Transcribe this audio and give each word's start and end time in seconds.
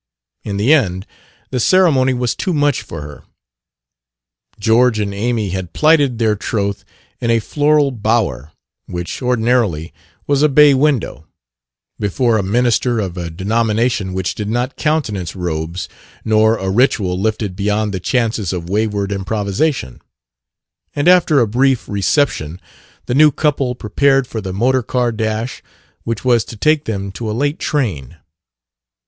In 0.43 0.57
the 0.57 0.73
end, 0.73 1.05
the 1.51 1.59
ceremony 1.59 2.15
was 2.15 2.33
too 2.33 2.55
much 2.55 2.81
for 2.81 3.03
her. 3.03 3.23
George 4.59 4.97
and 4.97 5.13
Amy 5.13 5.49
had 5.49 5.73
plighted 5.73 6.17
their 6.17 6.35
troth 6.35 6.83
in 7.19 7.29
a 7.29 7.37
floral 7.37 7.91
bower, 7.91 8.51
which 8.87 9.21
ordinarily 9.21 9.93
was 10.25 10.41
a 10.41 10.49
bay 10.49 10.73
window, 10.73 11.27
before 11.99 12.39
a 12.39 12.41
minister 12.41 12.97
of 12.99 13.15
a 13.15 13.29
denomination 13.29 14.11
which 14.11 14.33
did 14.33 14.49
not 14.49 14.75
countenance 14.75 15.35
robes 15.35 15.87
nor 16.25 16.57
a 16.57 16.67
ritual 16.67 17.21
lifted 17.21 17.55
beyond 17.55 17.93
the 17.93 17.99
chances 17.99 18.51
of 18.51 18.71
wayward 18.71 19.11
improvisation; 19.11 20.01
and 20.95 21.07
after 21.07 21.39
a 21.39 21.47
brief 21.47 21.87
reception 21.87 22.59
the 23.05 23.13
new 23.13 23.29
couple 23.31 23.75
prepared 23.75 24.25
for 24.25 24.41
the 24.41 24.51
motor 24.51 24.81
car 24.81 25.11
dash 25.11 25.61
which 26.05 26.25
was 26.25 26.43
to 26.43 26.57
take 26.57 26.85
them 26.85 27.11
to 27.11 27.29
a 27.29 27.33
late 27.37 27.59
train. 27.59 28.17